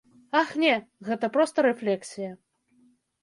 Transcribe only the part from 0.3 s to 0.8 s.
Ах, не,